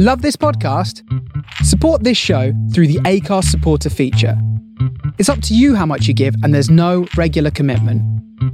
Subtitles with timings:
[0.00, 1.02] Love this podcast?
[1.64, 4.40] Support this show through the ACARS supporter feature.
[5.18, 8.00] It's up to you how much you give, and there's no regular commitment.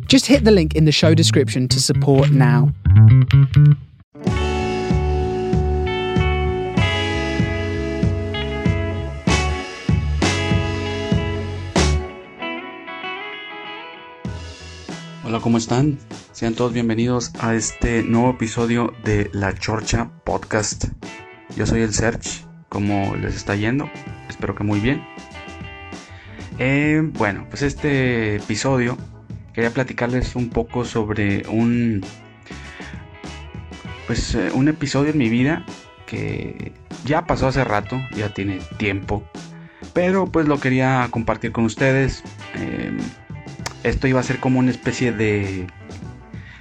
[0.09, 2.73] Just hit the link in the show description to support now.
[15.23, 15.99] Hola, ¿cómo están?
[16.33, 20.87] Sean todos bienvenidos a este nuevo episodio de La Chorcha Podcast.
[21.57, 23.89] Yo soy el Search, ¿cómo les está yendo?
[24.29, 25.05] Espero que muy bien.
[26.59, 28.99] Eh, bueno, pues este episodio
[29.53, 32.05] quería platicarles un poco sobre un
[34.07, 35.65] pues eh, un episodio en mi vida
[36.07, 36.73] que
[37.05, 39.25] ya pasó hace rato, ya tiene tiempo,
[39.93, 42.23] pero pues lo quería compartir con ustedes.
[42.57, 42.97] Eh,
[43.85, 45.67] esto iba a ser como una especie de...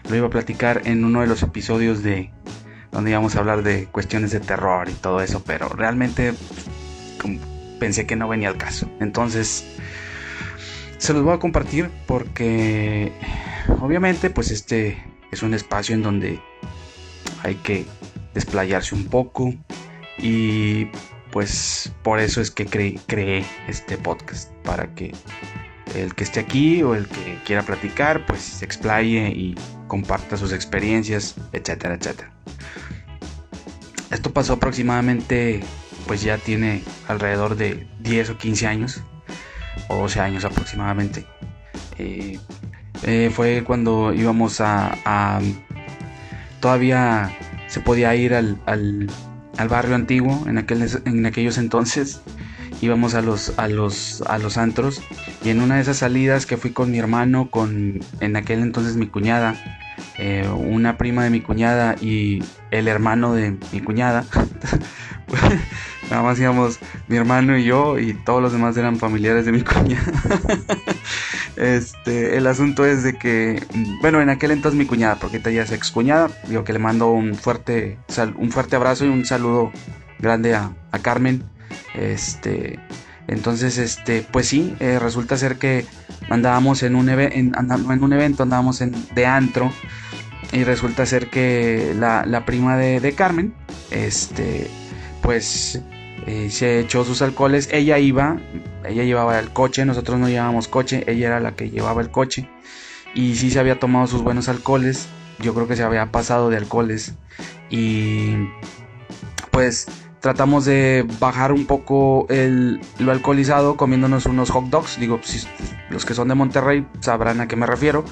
[0.09, 2.31] Lo iba a platicar en uno de los episodios de...
[2.93, 6.33] Donde íbamos a hablar de cuestiones de terror y todo eso, pero realmente
[7.79, 8.89] pensé que no venía al caso.
[9.01, 9.65] Entonces,
[10.97, 13.11] se los voy a compartir porque
[13.81, 16.39] obviamente pues este es un espacio en donde
[17.43, 17.85] hay que
[18.33, 19.53] desplayarse un poco
[20.17, 20.85] y
[21.31, 25.13] pues por eso es que creé este podcast para que
[25.95, 29.55] el que esté aquí o el que quiera platicar, pues se explaye y
[29.87, 32.31] comparta sus experiencias, etcétera, etcétera.
[34.13, 35.61] Esto pasó aproximadamente,
[36.05, 39.01] pues ya tiene alrededor de 10 o 15 años,
[39.87, 41.25] o 12 años aproximadamente.
[41.97, 42.39] Eh,
[43.01, 45.41] eh, fue cuando íbamos a,
[46.59, 47.35] Todavía
[47.67, 49.09] se podía ir al, al,
[49.57, 52.21] al barrio antiguo en, aquel, en aquellos entonces
[52.81, 55.01] íbamos a los, a los, a los antros
[55.43, 58.95] y en una de esas salidas que fui con mi hermano, con en aquel entonces
[58.95, 59.55] mi cuñada,
[60.17, 64.25] eh, una prima de mi cuñada y el hermano de mi cuñada,
[66.09, 69.61] nada más íbamos mi hermano y yo y todos los demás eran familiares de mi
[69.63, 70.03] cuñada.
[71.55, 73.63] este, el asunto es de que,
[74.01, 77.11] bueno, en aquel entonces mi cuñada, porque ella es ex cuñada, digo que le mando
[77.11, 77.97] un fuerte,
[78.37, 79.71] un fuerte abrazo y un saludo
[80.19, 81.43] grande a, a Carmen
[81.93, 82.79] este,
[83.27, 85.85] entonces, este, pues sí, eh, resulta ser que
[86.29, 89.71] andábamos en un, en, en un evento, andábamos en, de antro.
[90.51, 93.55] Y resulta ser que la, prima de, Carmen,
[93.89, 94.69] este,
[95.23, 95.81] pues
[96.27, 97.69] eh, se echó sus alcoholes.
[97.71, 98.37] Ella iba,
[98.85, 102.47] ella llevaba el coche, nosotros no llevábamos coche, ella era la que llevaba el coche.
[103.15, 105.07] Y sí se había tomado sus buenos alcoholes.
[105.39, 107.15] Yo creo que se había pasado de alcoholes.
[107.71, 108.35] Y
[109.49, 109.87] pues
[110.23, 114.97] tratamos de bajar un poco el, lo alcoholizado comiéndonos unos hot dogs.
[114.97, 115.45] Digo, si,
[115.89, 118.05] los que son de Monterrey sabrán a qué me refiero.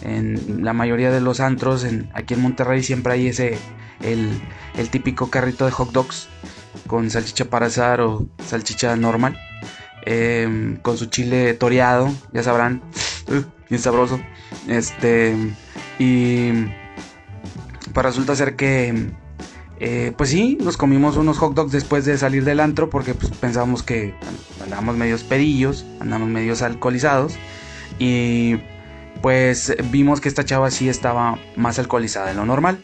[0.00, 3.58] En la mayoría de los antros en, aquí en Monterrey siempre hay ese,
[4.00, 4.42] el,
[4.74, 6.28] el, típico carrito de hot dogs
[6.88, 9.38] con salchicha para asar o salchicha normal.
[10.04, 12.82] Em, con su chile toreado, ya sabrán,
[13.70, 14.18] bien sabroso.
[14.66, 15.36] Este,
[16.00, 16.50] y
[17.94, 19.12] pues resulta ser que
[19.84, 23.32] eh, pues sí, nos comimos unos hot dogs después de salir del antro porque pues,
[23.32, 24.14] pensábamos que
[24.62, 27.34] andábamos medios pedillos, andábamos medios alcoholizados
[27.98, 28.58] y
[29.22, 32.78] pues vimos que esta chava sí estaba más alcoholizada de lo normal.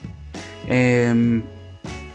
[0.67, 1.45] Em,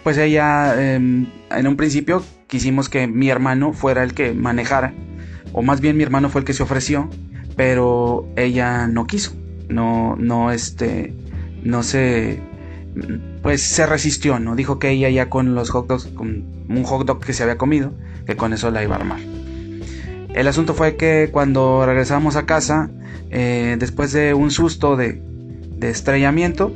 [0.03, 4.93] pues ella, em, en un principio quisimos que mi hermano fuera el que manejara,
[5.53, 7.09] o más bien mi hermano fue el que se ofreció,
[7.55, 9.33] pero ella no quiso,
[9.69, 11.13] no, no, este,
[11.63, 12.41] no se
[13.43, 14.55] pues se resistió, ¿no?
[14.55, 17.57] Dijo que ella ya con los hot dogs, con un hot dog que se había
[17.57, 17.91] comido,
[18.25, 19.19] que con eso la iba a armar.
[20.33, 22.89] El asunto fue que cuando regresamos a casa,
[23.29, 25.21] eh, después de un susto de,
[25.81, 26.73] estrellamiento,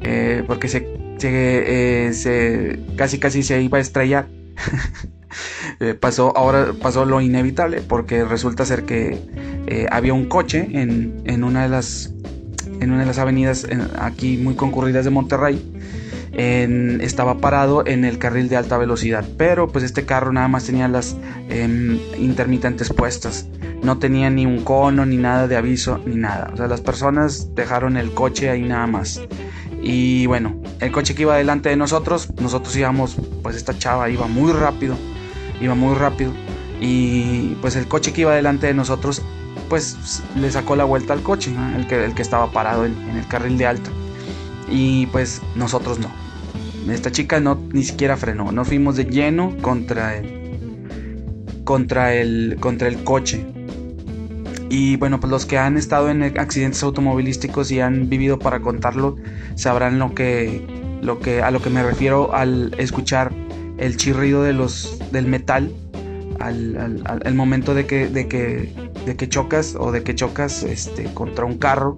[0.00, 0.88] eh, porque se,
[1.22, 4.26] eh, se, casi casi se iba a estrellar,
[6.00, 11.64] pasó, ahora pasó lo inevitable, porque resulta ser que había un coche en, en una
[11.64, 12.14] de las
[12.84, 13.66] en una de las avenidas
[13.98, 15.62] aquí muy concurridas de Monterrey.
[16.32, 20.88] estaba parado en el carril de alta velocidad, pero pues este carro nada más tenía
[20.88, 21.16] las
[21.48, 23.46] em, intermitentes puestas,
[23.82, 26.50] no tenía ni un cono, ni nada de aviso, ni nada.
[26.52, 29.20] O sea, las personas dejaron el coche ahí nada más.
[29.82, 34.26] Y bueno, el coche que iba delante de nosotros, nosotros íbamos, pues esta chava iba
[34.26, 34.96] muy rápido,
[35.60, 36.32] iba muy rápido.
[36.80, 39.22] Y pues el coche que iba delante de nosotros
[39.74, 43.26] pues le sacó la vuelta al coche, el, que, el que estaba parado en, el
[43.26, 43.90] carril de alto.
[44.68, 46.12] Y pues nosotros no.
[46.92, 52.86] Esta chica no ni siquiera frenó, no fuimos de lleno contra el contra el contra
[52.86, 53.44] el coche.
[54.70, 59.16] Y bueno, pues los que han estado en accidentes automovilísticos y han vivido para contarlo
[59.56, 60.64] sabrán lo que
[61.02, 63.32] lo que a lo que me refiero al escuchar
[63.78, 65.74] el chirrido de los, del metal
[66.38, 68.72] al, momento de que, de, que,
[69.06, 71.96] de que chocas o de que chocas este, contra un carro.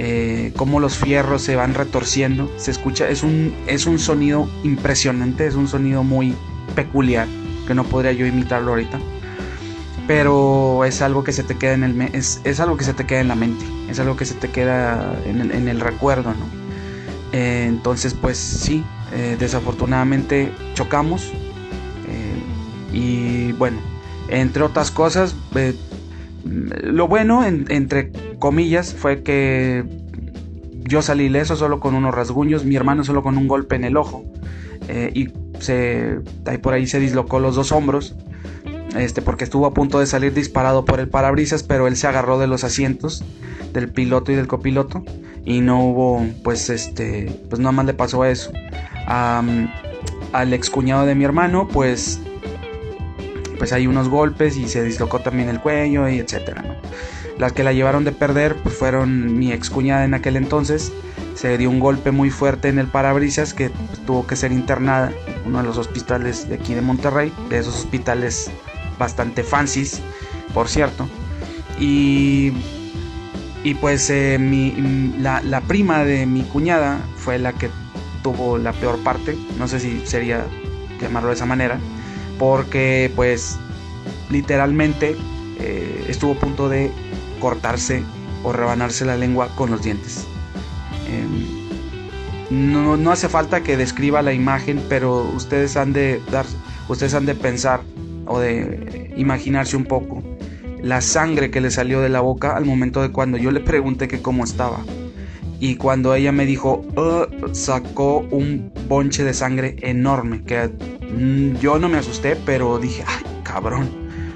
[0.00, 2.50] Eh, cómo los fierros se van retorciendo.
[2.56, 6.34] Se escucha, es un, es un sonido impresionante, es un sonido muy
[6.74, 7.26] peculiar,
[7.66, 8.98] que no podría yo imitarlo ahorita.
[10.06, 13.04] Pero es algo que se te queda en el es, es algo que se te
[13.04, 16.46] queda en la mente, es algo que se te queda en el, recuerdo, ¿no?
[17.32, 21.32] Eh, entonces, pues sí, eh, desafortunadamente chocamos.
[22.90, 23.78] y bueno,
[24.28, 25.34] entre otras cosas,
[26.44, 29.84] lo bueno, entre comillas, fue que
[30.84, 33.96] yo salí ileso solo con unos rasguños, mi hermano solo con un golpe en el
[33.96, 34.24] ojo.
[34.88, 35.28] Eh, y
[35.60, 38.16] se, ahí por ahí se dislocó los dos hombros.
[38.96, 42.38] Este, porque estuvo a punto de salir disparado por el parabrisas, pero él se agarró
[42.38, 43.22] de los asientos
[43.74, 45.04] del piloto y del copiloto
[45.44, 48.50] y no hubo, pues, este, pues nada más le pasó eso.
[49.06, 52.20] al ex cuñado de mi hermano, pues
[53.58, 56.64] pues hay unos golpes y se dislocó también el cuello y etcétera.
[57.38, 60.92] Las que la llevaron de perder pues fueron mi ex cuñada en aquel entonces.
[61.34, 65.12] Se dio un golpe muy fuerte en el parabrisas que pues, tuvo que ser internada
[65.26, 68.50] en uno de los hospitales de aquí de Monterrey, de esos hospitales
[68.98, 70.00] bastante fancies,
[70.52, 71.08] por cierto.
[71.78, 72.52] Y,
[73.80, 74.38] pues eh,
[75.20, 77.70] la prima de mi cuñada fue la que
[78.24, 80.44] tuvo la peor parte, no sé si sería
[81.00, 81.78] llamarlo de esa manera
[82.38, 83.58] porque pues
[84.30, 85.16] literalmente
[85.60, 86.90] eh, estuvo a punto de
[87.40, 88.02] cortarse
[88.44, 90.26] o rebanarse la lengua con los dientes.
[91.08, 91.58] Em,
[92.50, 96.46] no, hace falta que describa la imagen, pero ustedes han de dar,
[96.88, 97.80] ustedes han de pensar
[98.26, 100.22] o de imaginarse un poco
[100.82, 104.08] la sangre que le salió de la boca al momento de cuando yo le pregunté
[104.08, 104.78] que cómo estaba.
[105.60, 106.84] Y cuando ella me dijo,
[107.52, 110.70] sacó un bonche de sangre enorme que
[111.60, 113.88] yo no me asusté, pero dije, ay, cabrón.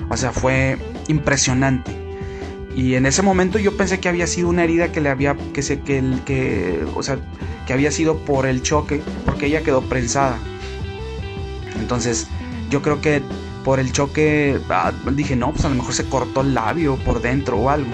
[0.08, 0.78] O sea, fue
[1.08, 1.92] impresionante.
[2.74, 5.62] Y en ese momento yo pensé que había sido una herida que le había, que
[5.62, 7.19] se, que, que, o sea,
[7.66, 10.38] que había sido por el choque, porque ella quedó prensada.
[11.78, 12.26] Entonces,
[12.70, 13.22] yo creo que
[13.64, 17.20] por el choque, ah, dije, no, pues a lo mejor se cortó el labio por
[17.20, 17.90] dentro o algo.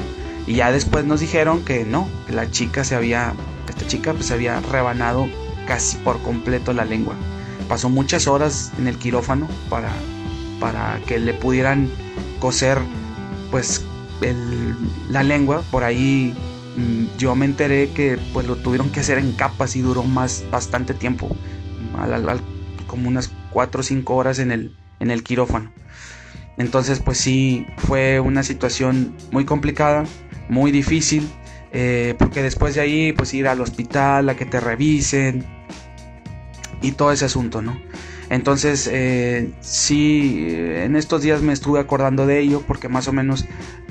[0.46, 3.34] Y ya después nos dijeron que no, que la chica se había,
[3.68, 5.28] esta chica pues se había rebanado
[5.66, 7.14] casi por completo la lengua
[7.68, 9.92] pasó muchas horas en el quirófano para,
[10.58, 11.90] para que le pudieran
[12.40, 12.78] coser
[13.50, 13.84] pues
[15.10, 15.62] la lengua.
[15.70, 16.34] Por ahí
[16.76, 20.44] mm, yo me enteré que pues lo tuvieron que hacer en capas y duró más
[20.50, 21.28] bastante tiempo,
[22.86, 25.72] como unas 4 o 5 horas en el, en el quirófano.
[26.56, 30.04] Entonces pues sí, fue una situación muy complicada,
[30.48, 31.28] muy difícil,
[31.70, 35.46] eh, porque después de ahí pues ir al hospital a que te revisen,
[36.82, 37.80] y todo ese asunto, ¿no?
[38.30, 43.46] Entonces, eh, sí, en estos días me estuve acordando de ello porque más o menos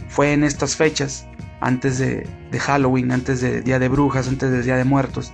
[0.09, 1.27] fue en estas fechas,
[1.59, 2.27] antes de,
[2.59, 5.33] Halloween, antes de Día de Brujas, antes del Día de Muertos.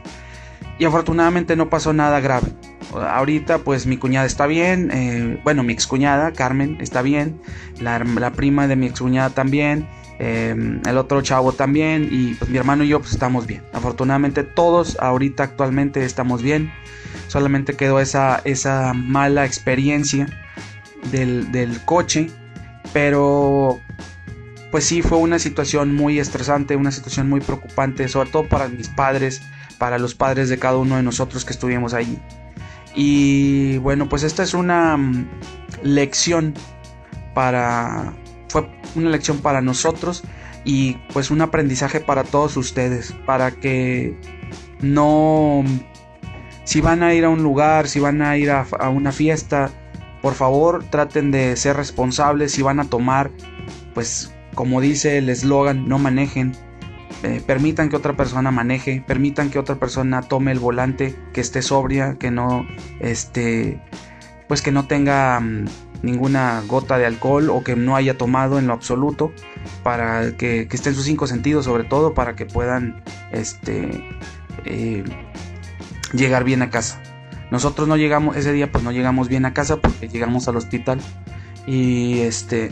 [0.79, 2.47] Y afortunadamente no pasó nada grave.
[2.93, 7.41] Ahorita pues mi cuñada está bien, eh, bueno, mi excuñada, Carmen, está bien,
[7.79, 9.87] la, la prima de mi excuñada también,
[10.23, 13.63] eh, el otro chavo también y pues mi hermano y yo pues estamos bien.
[13.73, 16.71] Afortunadamente todos ahorita actualmente estamos bien
[17.33, 20.27] solamente quedó esa, esa mala experiencia
[21.11, 22.29] del, coche,
[22.93, 23.79] pero
[24.71, 28.87] pues sí fue una situación muy estresante, una situación muy preocupante, sobre todo para mis
[28.87, 29.41] padres,
[29.79, 32.19] para los padres de cada uno de nosotros que estuvimos allí.
[32.95, 35.27] Y bueno, pues esta es una mm,
[35.81, 36.53] lección
[37.33, 38.13] para
[38.95, 40.23] una lección para nosotros
[40.65, 44.17] y pues un aprendizaje para todos ustedes, para que
[44.81, 45.63] no
[46.63, 49.69] si van a ir a un lugar, si van a ir a, una fiesta,
[50.21, 52.53] por favor traten de ser responsables.
[52.53, 53.31] Si van a tomar,
[53.93, 56.53] pues como dice el eslogan, no manejen.
[57.23, 61.61] Eh, permitan que otra persona maneje, permitan que otra persona tome el volante, que esté
[61.61, 62.65] sobria, que no,
[62.99, 63.81] este,
[64.47, 65.65] pues que no tenga mm,
[66.03, 69.33] ninguna gota de alcohol o que no haya tomado en lo absoluto,
[69.81, 74.07] para que, que estén sus cinco sentidos sobre todo, para que puedan, este,
[74.65, 75.03] eh,
[76.13, 77.01] llegar bien a casa.
[77.51, 80.99] Nosotros no llegamos, ese día pues no llegamos bien a casa porque llegamos al hospital
[81.67, 82.71] y este,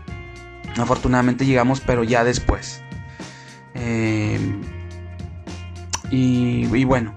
[0.76, 2.82] afortunadamente llegamos pero ya después.
[3.74, 4.38] Eh,
[6.10, 7.14] y, bueno,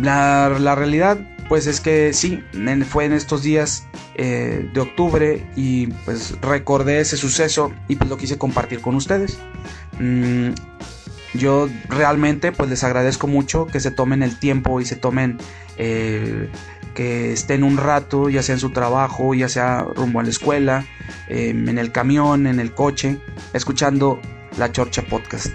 [0.00, 2.42] la, realidad pues es que sí,
[2.88, 8.16] fue en estos días eh, de octubre y pues recordé ese suceso y pues lo
[8.16, 9.38] quise compartir con ustedes.
[9.98, 10.50] Mm,
[11.34, 15.38] yo realmente pues les agradezco mucho que se tomen el tiempo y se tomen
[15.76, 16.48] eh,
[16.94, 20.86] que estén un rato, ya sea en su trabajo, ya sea rumbo a la escuela,
[21.28, 23.18] em, en el camión, en el coche,
[23.52, 24.18] escuchando
[24.58, 25.48] la Chorcha Podcast.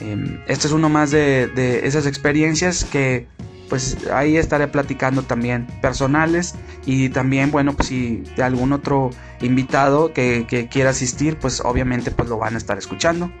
[0.00, 3.28] Em, este es uno más de, esas experiencias que
[3.72, 9.08] pues ahí estaré platicando también personales y también bueno pues si algún otro
[9.40, 13.32] invitado que, que quiera asistir pues obviamente pues lo van a estar escuchando.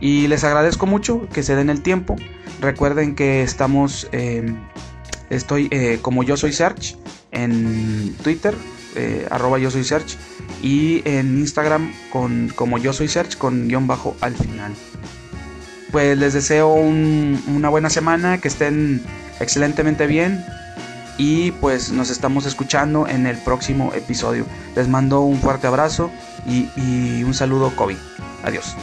[0.00, 2.16] Y les agradezco mucho que se den el tiempo.
[2.60, 4.56] Recuerden que estamos, em,
[5.30, 6.96] estoy eh, como yo soy Search
[7.30, 8.56] en Twitter,
[8.96, 10.16] eh, arroba yo soy Search,
[10.60, 14.74] y en Instagram con como yo soy Search con guion bajo al final.
[15.92, 19.02] Pues les deseo una buena semana, que estén
[19.42, 20.44] excelentemente bien
[21.18, 24.46] y pues nos estamos escuchando en el próximo episodio.
[24.74, 26.10] Les mando un fuerte abrazo
[26.46, 27.96] y, un saludo COVID.
[28.42, 28.76] Adiós.